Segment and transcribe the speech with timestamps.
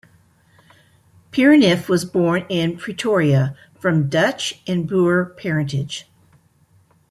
[1.31, 6.07] Pierneef was born in Pretoria, from Dutch and Boer parentage.